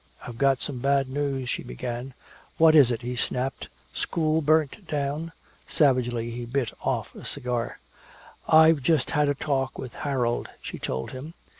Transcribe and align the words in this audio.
"I've 0.25 0.39
got 0.39 0.61
some 0.61 0.79
bad 0.79 1.09
news," 1.09 1.47
she 1.47 1.61
began. 1.61 2.15
"What 2.57 2.73
is 2.73 2.89
it?" 2.89 3.03
he 3.03 3.15
snapped. 3.15 3.69
"School 3.93 4.41
burnt 4.41 4.87
down?" 4.87 5.31
Savagely 5.69 6.31
he 6.31 6.43
bit 6.45 6.73
off 6.81 7.13
a 7.13 7.23
cigar. 7.23 7.77
"I've 8.49 8.81
just 8.81 9.11
had 9.11 9.29
a 9.29 9.35
talk 9.35 9.77
with 9.77 9.93
Harold," 10.01 10.49
she 10.59 10.79
told 10.79 11.11
him. 11.11 11.35